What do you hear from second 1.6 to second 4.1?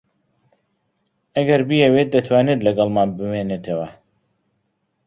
بیەوێت دەتوانێت لەگەڵمان بمێنێتەوە.